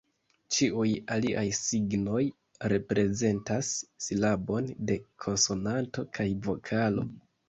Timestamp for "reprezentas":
2.73-3.69